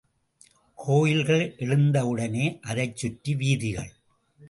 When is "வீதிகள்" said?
3.35-3.91